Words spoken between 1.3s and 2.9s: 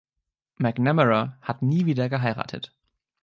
hat nie wieder geheiratet.